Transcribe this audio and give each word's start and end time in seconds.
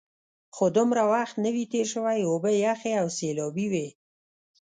خو 0.55 0.65
دومره 0.77 1.03
وخت 1.13 1.35
نه 1.43 1.49
وي 1.53 1.65
تېر 1.73 1.85
شوی، 1.93 2.19
اوبه 2.29 2.51
یخې 2.65 2.91
او 3.01 3.07
سیلابي 3.17 3.67
وې. 3.71 3.87